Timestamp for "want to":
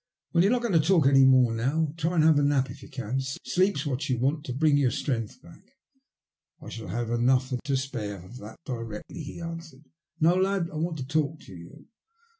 4.17-4.51, 10.77-11.05